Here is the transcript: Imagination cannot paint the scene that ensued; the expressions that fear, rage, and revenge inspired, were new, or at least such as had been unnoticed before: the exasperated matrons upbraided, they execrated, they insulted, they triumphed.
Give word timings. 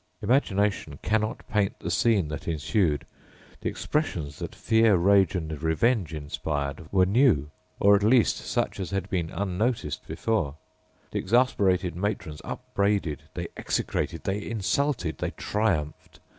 Imagination 0.23 0.97
cannot 1.03 1.47
paint 1.47 1.77
the 1.77 1.91
scene 1.91 2.27
that 2.29 2.47
ensued; 2.47 3.05
the 3.59 3.69
expressions 3.69 4.39
that 4.39 4.55
fear, 4.55 4.95
rage, 4.95 5.35
and 5.35 5.61
revenge 5.61 6.11
inspired, 6.11 6.91
were 6.91 7.05
new, 7.05 7.51
or 7.79 7.95
at 7.97 8.01
least 8.01 8.37
such 8.37 8.79
as 8.79 8.89
had 8.89 9.07
been 9.11 9.29
unnoticed 9.29 10.07
before: 10.07 10.55
the 11.11 11.19
exasperated 11.19 11.95
matrons 11.95 12.41
upbraided, 12.43 13.21
they 13.35 13.47
execrated, 13.55 14.23
they 14.23 14.43
insulted, 14.43 15.19
they 15.19 15.29
triumphed. 15.29 16.19